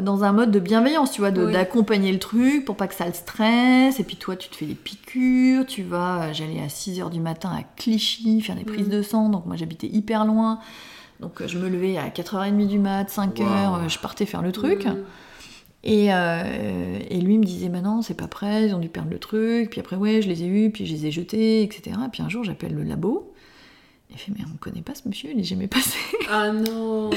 [0.00, 1.52] dans un mode de bienveillance, tu vois, Oui.
[1.52, 4.00] d'accompagner le truc pour pas que ça le stresse.
[4.00, 7.50] Et puis, toi, tu te fais des piqûres, tu vas, j'allais à 6h du matin
[7.50, 8.92] à Clichy faire des prises Mhm.
[8.92, 10.58] de sang, donc moi, j'habitais hyper loin.
[11.24, 13.76] Donc, euh, je me levais à 4h30 du mat, 5h, Wow.
[13.76, 14.84] euh, je partais faire le truc.
[14.84, 14.98] Mhm.
[15.86, 19.10] Et, euh, et lui me disait, bah non, c'est pas prêt, ils ont dû perdre
[19.10, 19.70] le truc.
[19.70, 21.96] Puis après, ouais, je les ai eus, puis je les ai jetés, etc.
[22.12, 23.32] Puis un jour, j'appelle le labo.
[24.10, 25.98] Il fait, mais on connaît pas ce monsieur, il est jamais passé.
[26.30, 27.10] Ah non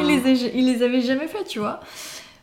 [0.00, 1.80] il, les a- il les avait jamais fait, tu vois.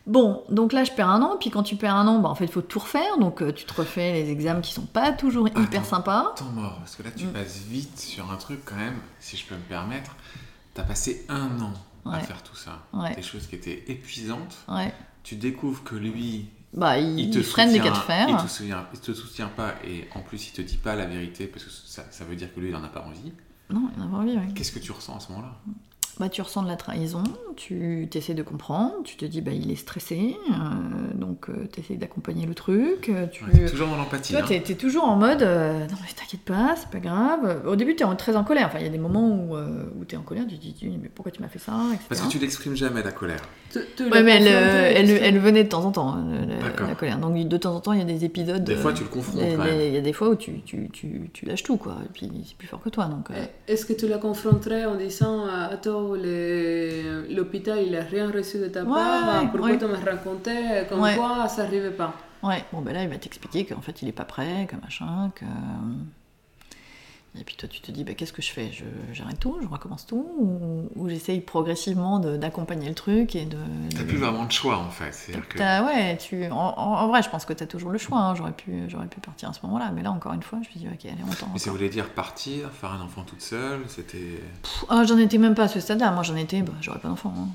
[0.06, 1.36] Bon, donc là, je perds un an.
[1.40, 3.18] Puis quand tu perds un an, bah, en fait, il faut tout refaire.
[3.18, 5.82] Donc euh, tu te refais les examens qui sont pas toujours hyper Attends.
[5.84, 6.34] sympas.
[6.36, 7.32] Temps mort, parce que là tu Mm.
[7.32, 10.14] passes vite sur un truc quand même, si je peux me permettre.
[10.76, 11.72] T'as passé un an
[12.04, 12.86] à faire tout ça.
[12.92, 13.14] Ouais.
[13.16, 14.56] Des choses qui étaient épuisantes.
[14.68, 18.26] Ouais, Tu découvres que lui, Bah, il, il te freine soutient- cas de fer.
[18.28, 21.06] Il te, soutient, il te soutient pas et en plus il te dit pas la
[21.06, 23.32] vérité parce que ça, ça veut dire que lui il en a pas envie.
[23.70, 24.48] Non, il en a pas envie, ouais.
[24.54, 25.56] Qu'est-ce que tu ressens à ce moment-là?
[26.18, 27.22] Bah, tu ressens de la trahison,
[27.56, 31.96] tu essaies de comprendre, tu te dis bah il est stressé, euh, donc tu essaies
[31.96, 33.10] d'accompagner le truc.
[33.10, 34.32] euh, Tu Ouais, t'es toujours dans l'empathie.
[34.32, 34.46] Toi, hein.
[34.48, 37.60] t'es, t'es toujours en mode euh, non, mais t'inquiète pas, c'est pas grave.
[37.66, 38.66] Au début, t'es en- très en colère.
[38.68, 40.72] Enfin, il y a des moments où, euh, où t'es en colère, tu te dis
[40.72, 42.04] tu- mais pourquoi tu m'as fait ça, etc.
[42.08, 43.42] Parce que tu l'exprimes jamais ta colère.
[43.70, 46.94] Tu- tu Ouais, mais elle, euh, elle, venait de temps en temps, hein, la, la
[46.94, 47.18] colère.
[47.18, 48.64] Donc, de temps en temps, il y a des épisodes.
[48.64, 51.28] Des euh, fois tu le confrontes il y a- des fois où tu, tu, tu,
[51.34, 51.96] tu lâches tout, quoi.
[52.04, 53.04] Et puis, c'est plus fort que toi.
[53.04, 58.30] Donc, euh, Est-ce que tu la confronterais en disant euh, Attends, l'hôpital il a rien
[58.30, 59.78] reçu de ta Ouais, part, ouais, pourquoi ouais.
[59.78, 60.52] tu m'as raconté
[60.88, 62.14] comme quoi ça n'arrivait pas?
[62.42, 65.32] Ouais, bon, ben là, il va t'expliquer qu'en fait, il est pas prêt, que machin,
[65.34, 65.44] que.
[67.38, 68.70] Et puis toi, tu te dis, bah, qu'est-ce que je fais?
[69.12, 73.58] J'arrête tout, je recommence tout, ou, ou j'essaye progressivement d'accompagner le truc et de.
[73.94, 75.30] T'as de- plus vraiment de choix en fait.
[75.48, 77.98] Que T'as- ouais, tu, en, en- en vrai, je pense que tu as toujours le
[77.98, 78.18] choix.
[78.18, 78.34] hein.
[78.34, 78.72] J'aurais pu,
[79.10, 81.04] pu partir à ce moment-là, mais là, encore une fois, je me suis dit, ok,
[81.12, 81.50] allez, on tente.
[81.52, 84.40] Mais ça voulait dire partir, faire un enfant toute seule, c'était.
[84.88, 86.10] Ah, j'en étais même pas à ce stade-là.
[86.12, 87.34] Moi, j'en étais, bah, j'aurais pas d'enfant.
[87.36, 87.48] hein.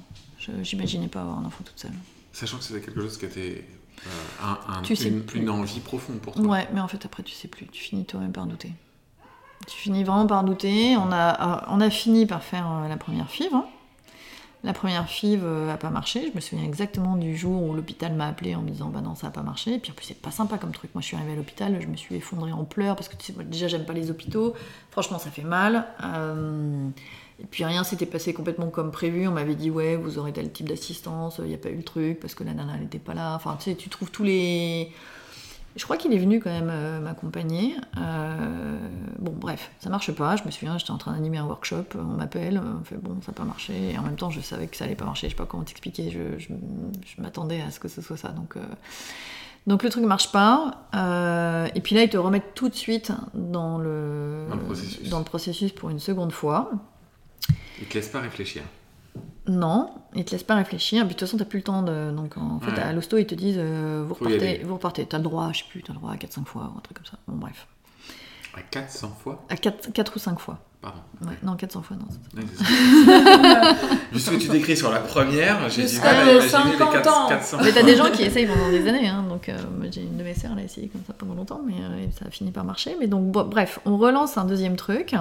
[0.64, 1.92] J'imaginais pas avoir un enfant toute seule.
[2.34, 3.66] Sachant que c'était quelque chose qui était
[4.06, 4.10] euh,
[4.44, 6.44] un- un- Tu sais une, envie profonde pour toi.
[6.46, 7.68] Ouais, mais en fait, après, tu sais plus.
[7.68, 8.72] Tu finis toi-même par douter.
[9.68, 10.96] Tu finis vraiment par douter.
[10.98, 13.54] On a, euh, fini par faire euh, la première FIV.
[13.54, 13.66] hein.
[14.64, 16.30] La première FIV euh, a pas marché.
[16.30, 19.16] Je me souviens exactement du jour où l'hôpital m'a appelé en me disant bah non
[19.16, 19.74] ça a pas marché.
[19.76, 20.92] Et puis en plus c'est pas sympa comme truc.
[20.94, 23.34] Moi je suis arrivée à l'hôpital, je me suis effondrée en pleurs parce que tu
[23.34, 24.54] sais, déjà j'aime pas les hôpitaux.
[24.92, 25.88] Franchement ça fait mal.
[26.04, 26.88] Euh,
[27.40, 29.28] Et puis rien s'était passé complètement comme prévu.
[29.28, 31.40] On m'avait dit ouais vous aurez tel type d'assistance.
[31.40, 33.34] Il n'y a pas eu le truc parce que la nana elle était pas là.
[33.36, 34.92] Enfin tu sais tu trouves tous les
[35.76, 37.76] je crois qu'il est venu quand même euh, m'accompagner.
[37.98, 38.78] Euh,
[39.20, 40.36] bon, bref, ça marche pas.
[40.36, 41.86] Je me souviens, j'étais en train d'animer un workshop.
[41.96, 43.92] On m'appelle, on fait bon, ça n'a pas marché.
[43.94, 45.28] Et en même temps, je savais que ça allait pas marcher.
[45.28, 46.12] Je sais pas comment t'expliquer.
[46.12, 46.48] Je, je-
[47.06, 48.30] je m'attendais à ce que ce soit ça.
[48.30, 48.62] Donc, euh,
[49.68, 50.72] donc le truc marche pas.
[51.74, 55.10] Et puis là, ils te remettent tout de suite dans le, Dans le processus.
[55.10, 56.72] dans le processus pour une seconde fois.
[57.80, 58.64] Ils te laissent pas réfléchir.
[59.48, 61.00] Non, ils te laissent pas réfléchir.
[61.06, 62.12] Puis de toute façon, t'as plus le temps de.
[62.12, 62.80] Donc en fait, Ouais.
[62.80, 65.06] à l'hosto, ils te disent euh, vous repartez, vous repartez.
[65.06, 66.98] T'as le droit, je sais plus, t'as le droit à 4-5 fois, ou un truc
[66.98, 67.18] comme ça.
[67.28, 67.68] Bon, bref.
[68.56, 69.46] À 400 fois?
[69.50, 70.60] À 4, ou 5 fois.
[70.82, 71.00] Pardon.
[71.26, 72.08] Ouais, non, 400 fois, non.
[72.40, 72.46] Ouais.
[74.12, 76.78] Juste ce que tu décris sur la première, j'ai du Jusqu'à mal à imaginer les
[76.78, 77.30] 50 400 ans.
[77.30, 80.02] 400 Mais t'as des gens qui essayent pendant des années, hein, donc euh, moi, j'ai
[80.02, 82.30] une de mes sœurs, elle a essayé comme ça pendant longtemps, mais euh, ça a
[82.32, 82.96] fini par marcher.
[83.00, 85.16] Mais donc, bon, bref, on relance un deuxième truc.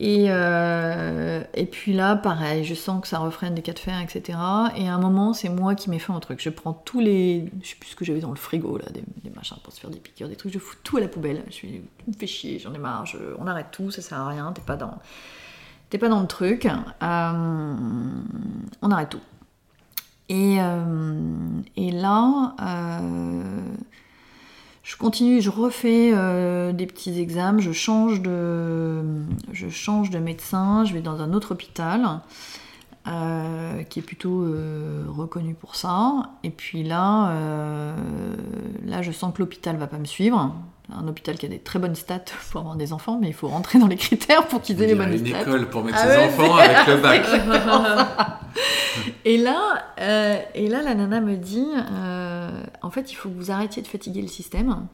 [0.00, 4.00] Et, euh, et puis là, pareil, je sens que ça refraine des cas de fer,
[4.00, 4.38] etc.
[4.76, 6.40] Et à un moment, c'est moi qui mets fin au truc.
[6.42, 7.50] Je prends tous les.
[7.62, 9.90] Je sais plus ce que j'avais dans le frigo, là, des, machins pour se faire
[9.90, 10.52] des piqûres, des trucs.
[10.52, 11.44] Je fous tout à la poubelle.
[11.46, 11.82] Je suis.
[12.08, 13.06] Me fais chier, j'en ai marre.
[13.06, 14.50] je- On arrête tout, ça sert à rien.
[14.52, 14.98] T'es pas dans.
[15.90, 16.66] T'es pas dans le truc.
[16.66, 17.34] Euh,
[18.82, 19.20] on arrête tout.
[20.28, 22.54] Et, euh, et là,
[24.84, 29.02] je continue, je refais euh, des petits examens, je change, de,
[29.52, 32.20] je change de médecin, je vais dans un autre hôpital
[33.06, 36.12] euh, qui est plutôt euh, reconnu pour ça.
[36.42, 37.96] Et puis là, euh,
[38.84, 40.54] là, je sens que l'hôpital va pas me suivre.
[40.94, 43.48] Un hôpital qui a des très bonnes stats pour avoir des enfants, mais il faut
[43.48, 45.40] rentrer dans les critères pour qu'ils aient les Il y a bonnes une stats.
[45.40, 47.26] école pour mettre Ah ses ouais, enfants avec le bac.
[49.24, 49.58] et, là,
[50.00, 52.23] euh, et là, la nana me dit euh,
[52.94, 54.86] fait, il faut que vous arrêtiez de fatiguer le système.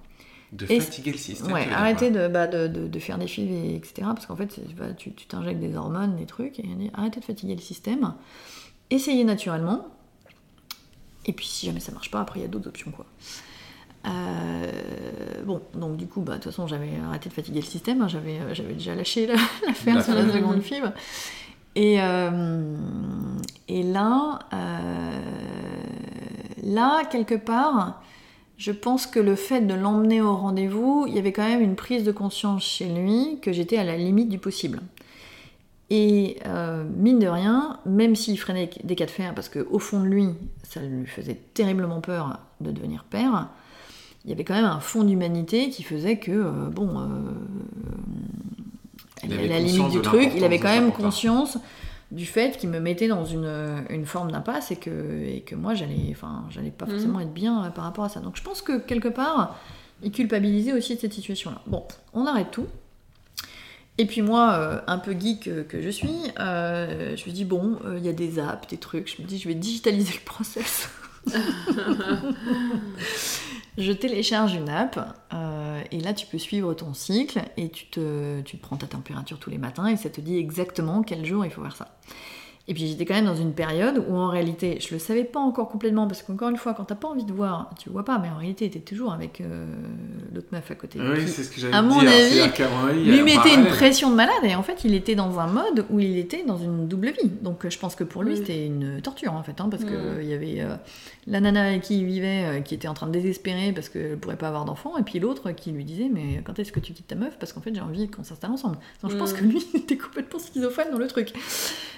[0.53, 1.53] De Et- fatiguer le système.
[1.53, 4.03] Ouais, arrêtez de, bah, de, de- de faire des fives, et etc.
[4.15, 7.61] Parce qu'en fait, bah, tu t'injectes des hormones, des trucs, et arrêtez de fatiguer le
[7.61, 8.15] système.
[8.91, 9.87] Essayez naturellement.
[11.27, 13.07] Et puis, si jamais ça marche pas, après, il y a d'autres options, quoi.
[14.09, 14.73] Euh,
[15.45, 18.09] bon, donc du coup, bah, de toute façon, j'avais arrêté de fatiguer le système, hein,
[18.09, 19.35] j'avais, euh, j'avais déjà lâché la-
[19.67, 20.93] l'affaire sur la seconde fibre.
[21.77, 22.77] Et, euh,
[23.69, 25.21] et là, euh,
[26.63, 28.03] là, quelque part,
[28.57, 31.77] je pense que le fait de l'emmener au rendez-vous, il y avait quand même une
[31.77, 34.81] prise de conscience chez lui que j'étais à la limite du possible.
[35.89, 40.01] Et euh, mine de rien, même s'il freinait des cas de fer, parce qu'au fond
[40.01, 40.29] de lui,
[40.63, 43.49] ça lui faisait terriblement peur de devenir père,
[44.25, 47.07] il y avait quand même un fond d'humanité qui faisait que, euh, bon, euh,
[49.25, 51.59] Il elle avait est à la limite du truc, il avait quand même conscience
[52.11, 54.91] du fait qu'il me mettait dans une, une forme d'impasse et que,
[55.25, 56.91] et que moi, j'allais enfin, j'allais pas Mhm.
[56.93, 58.21] forcément être bien euh, par rapport à ça.
[58.21, 59.57] Donc je pense que quelque part,
[60.03, 61.61] il culpabilisait aussi de cette situation-là.
[61.67, 62.67] Bon, on arrête tout.
[63.99, 66.09] Et puis moi, euh, un peu geek euh, que je suis,
[66.41, 69.27] euh, je me dis, bon, euh, il y a des apps, des trucs, je me
[69.29, 70.89] dis, je vais digitaliser le process.
[73.81, 74.99] je télécharge une app,
[75.33, 78.87] euh, et là tu peux suivre ton cycle, et tu te, tu te prends ta
[78.87, 81.89] température tous les matins, et ça te dit exactement quel jour il faut faire ça.
[82.71, 85.41] Et puis j'étais quand même dans une période où en réalité, je le savais pas
[85.41, 88.19] encore complètement, parce qu'encore une fois, quand t'as pas envie de voir, tu vois pas,
[88.19, 89.67] mais en réalité, t'es toujours avec euh,
[90.33, 91.01] l'autre meuf à côté.
[91.01, 92.09] Oui, c'est ce que j'allais à mon dire.
[92.09, 95.85] avis, lui mettait une pression de malade, et en fait, il était dans un mode
[95.91, 97.29] où il était dans une double vie.
[97.43, 98.39] Donc euh, je pense que pour lui, Oui.
[98.39, 100.77] c'était une torture en fait, hein, parce qu'il y avait euh,
[101.27, 104.17] la nana avec qui il vivait euh, qui était en train de désespérer parce qu'elle
[104.17, 106.93] pourrait pas avoir d'enfant, et puis l'autre qui lui disait Mais quand est-ce que tu
[106.93, 107.37] quittes ta meuf?
[107.41, 108.77] Parce qu'en fait, j'ai envie qu'on s'installe ensemble.
[109.03, 111.33] Donc je pense que lui, il était complètement schizophrène dans le truc.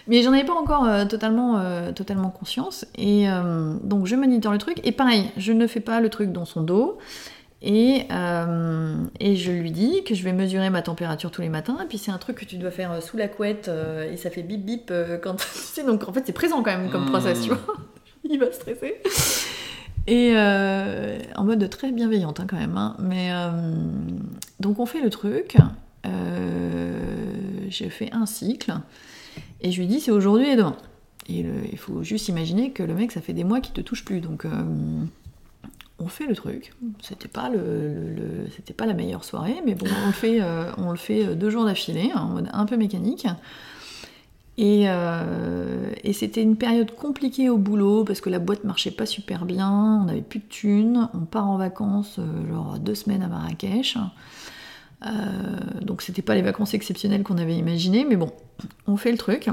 [0.08, 2.86] Mais j'en avais pas encore euh, totalement, euh, totalement conscience.
[2.96, 4.80] Et euh, donc je monitor le truc.
[4.84, 6.98] Et pareil, je ne fais pas le truc dans son dos.
[7.64, 8.06] Et,
[9.20, 11.76] et je lui dis que je vais mesurer ma température tous les matins.
[11.80, 13.70] Et puis c'est un truc que tu dois faire sous la couette.
[14.10, 15.84] et ça fait bip bip quand tu sais.
[15.84, 17.10] Donc en fait, c'est présent quand même comme Mm.
[17.10, 17.58] process, tu vois.
[18.24, 19.00] Il va stresser.
[20.08, 20.34] Et
[21.36, 22.76] en mode très bienveillante hein, quand même.
[22.76, 22.96] hein.
[22.98, 23.30] Mais
[24.58, 25.56] donc on fait le truc.
[27.68, 28.72] Je fais un cycle.
[29.62, 30.76] Et je lui dis c'est aujourd'hui et demain.
[31.28, 34.04] Et il faut juste imaginer que le mec, ça fait des mois qu'il te touche
[34.04, 34.20] plus.
[34.20, 34.50] Donc euh,
[35.98, 36.74] on fait le truc.
[37.00, 41.34] C'était pas, le, c'était pas la meilleure soirée, mais bon, on le fait, euh, euh,
[41.34, 43.26] deux jours d'affilée, en mode un peu mécanique.
[44.58, 44.86] Et,
[46.12, 49.70] c'était une période compliquée au boulot parce que la boîte marchait pas super bien,
[50.02, 52.20] on n'avait plus de thunes, on part en vacances
[52.50, 53.96] genre deux semaines à Marrakech.
[55.06, 58.32] Euh, donc c'était pas les vacances exceptionnelles qu'on avait imaginées, mais bon,
[58.86, 59.48] on fait le truc,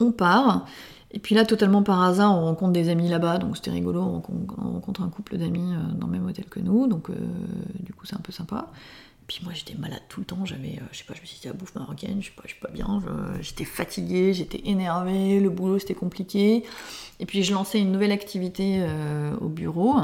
[0.00, 0.66] on part.
[1.10, 4.12] Et puis là, totalement par hasard, on rencontre des amis là-bas, donc c'était rigolo, on
[4.12, 7.14] rencontre, on rencontre un couple d'amis euh, dans le même hôtel que nous, donc euh,
[7.80, 8.70] du coup c'est un peu sympa.
[9.26, 11.48] Puis moi j'étais malade tout le temps, j'avais, je sais pas, je me suis dit
[11.48, 13.02] la bouffe marocaine, je sais pas, je suis pas bien,
[13.40, 16.64] j'étais fatiguée, j'étais énervée, le boulot c'était compliqué.
[17.20, 18.86] Et puis je lançais une nouvelle activité
[19.42, 19.96] au bureau.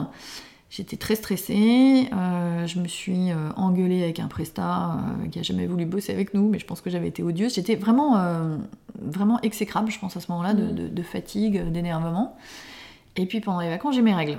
[0.76, 5.42] J'étais très stressée, euh, je me suis euh, engueulée avec un prestat euh, qui a
[5.42, 7.54] jamais voulu bosser avec nous, mais je pense que j'avais été odieuse.
[7.54, 8.18] J'étais vraiment,
[9.00, 12.36] vraiment exécrable, je pense, à ce moment-là, de, de- de fatigue, d'énervement.
[13.16, 14.38] Et puis pendant les vacances, j'ai mes règles.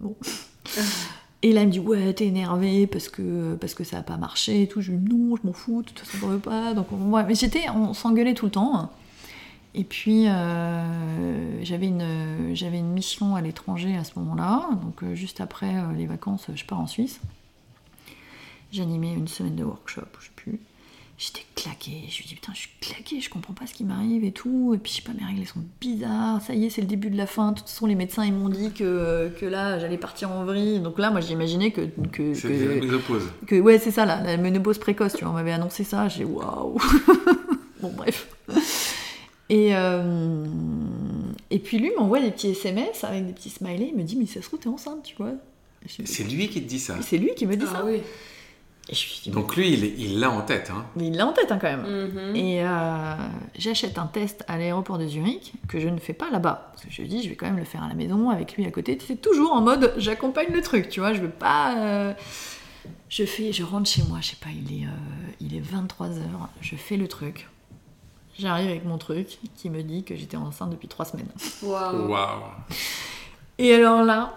[0.00, 0.16] Bon.
[1.42, 4.16] Et là, il me dit Ouais, t'es énervée parce que, parce que ça n'a pas
[4.16, 4.80] marché et tout.
[4.80, 6.74] Je lui dis Non, je m'en fous, de toute façon, j'en veux pas.
[6.74, 8.90] Donc, on- ouais, mais j'étais, on s'engueulait tout le temps.
[9.78, 14.68] Et puis, euh, j'avais une, j'avais une mission à l'étranger à ce moment-là.
[14.82, 17.20] Donc, euh, juste après euh, les vacances, je pars en Suisse.
[18.72, 20.58] J'animais une semaine de workshop, je sais plus.
[21.18, 22.04] J'étais claquée.
[22.10, 24.72] Je lui dis Putain, je suis claquée, je comprends pas ce qui m'arrive et tout.
[24.74, 26.40] Et puis, je sais pas, mes règles elles sont bizarres.
[26.42, 27.52] Ça y est, c'est le début de la fin.
[27.52, 30.80] De toute façon, les médecins, ils m'ont dit que, que là, j'allais partir en vrille.
[30.80, 31.82] Donc là, moi, j'imaginais que.
[32.12, 33.30] que, C'est que- la ménopause.
[33.46, 36.24] que ouais c'est ça là, la ménopause précoce tu vois on m'avait annoncé ça j'ai
[36.24, 36.78] waouh
[37.80, 38.28] bon bref
[39.48, 40.44] et euh,
[41.50, 44.26] et puis lui m'envoie des petits SMS avec des petits smileys il me dit mais
[44.26, 45.32] ça se trouve t'es enceinte tu vois
[45.86, 46.96] C'est lui qui te dit ça.
[47.02, 48.00] c'est lui qui me dit Ah ça oui.
[48.88, 50.70] et je lui dis Donc lui, il l'a en tête.
[50.74, 50.84] Hein.
[50.96, 52.34] mais il l'a en tête hein, quand même Mhm.
[52.36, 53.14] et euh,
[53.56, 56.70] j'achète un test à l'aéroport de Zurich que je ne fais pas là-bas.
[56.72, 58.54] Parce que je me dis, je vais quand même le faire à la maison avec
[58.56, 58.98] lui à côté.
[59.06, 61.12] C'est toujours en mode, j'accompagne le truc, tu vois.
[61.12, 61.76] Je veux pas.
[61.78, 62.12] euh,
[63.08, 64.90] Je fais, je rentre chez moi, je sais pas, il est, euh,
[65.40, 66.18] il est 23h,
[66.60, 67.48] je fais le truc.
[68.38, 71.28] J'arrive avec mon truc qui me dit que j'étais enceinte depuis trois semaines.
[71.62, 72.08] Waouh.
[72.08, 72.42] Waouh.
[73.58, 74.36] Et alors là,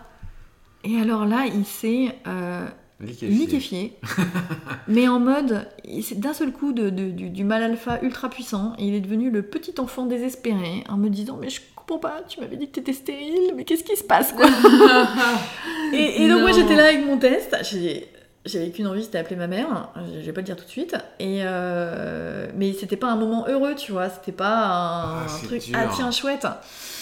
[0.86, 2.66] et alors là, il s'est euh,
[3.02, 3.30] Liquéfié.
[3.30, 3.94] liquéfié,
[4.88, 5.68] mais en mode,
[6.16, 9.30] d'un seul coup, de, de- du, du mal alpha ultra puissant, et il est devenu
[9.30, 12.76] le petit enfant désespéré, en me disant Mais je comprends pas, tu m'avais dit que
[12.76, 14.46] t'étais stérile, mais qu'est-ce qui se passe quoi?
[15.94, 18.08] Et, et donc, moi j'étais là avec mon test, j'ai-
[18.45, 20.95] j'avais qu'une envie, c'était appeler ma mère, je vais pas le dire tout de suite,
[21.19, 25.63] et euh, mais c'était pas un moment heureux, tu vois, c'était pas un, Ah, truc
[25.65, 25.78] dur.
[25.80, 26.47] Ah tiens, chouette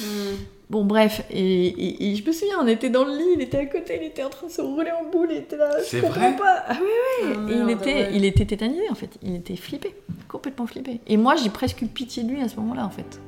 [0.02, 0.38] Mhm.
[0.70, 3.58] Bon, bref, et, et- et je me souviens, on était dans le lit, il était
[3.60, 5.84] à côté, il était en train de se rouler en boule, il était là, je
[5.86, 6.64] C'est comprends vrai pas.
[6.68, 6.88] Ah oui,
[7.24, 8.10] Ah, et il merde, était, ouais.
[8.14, 9.96] il était tétanisé en fait, il était flippé,
[10.28, 11.00] complètement flippé.
[11.08, 13.22] Et moi, j'ai presque eu pitié de lui à ce moment-là en fait.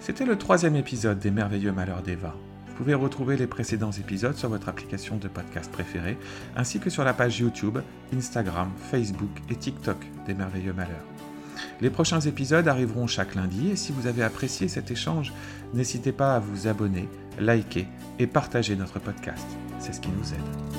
[0.00, 2.34] C'était le troisième épisode des Merveilleux Malheurs d'Eva.
[2.72, 6.16] Vous pouvez retrouver les précédents épisodes sur votre application de podcast préférée,
[6.56, 7.78] ainsi que sur la page YouTube,
[8.16, 11.04] Instagram, Facebook et TikTok des Merveilleux Malheurs.
[11.82, 15.34] Les prochains épisodes arriveront chaque lundi et si vous avez apprécié cet échange,
[15.74, 17.86] n'hésitez pas à vous abonner, liker
[18.18, 19.46] et partager notre podcast.
[19.78, 20.71] C'est ce qui nous aide.